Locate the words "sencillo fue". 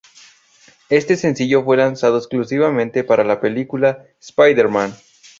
1.15-1.77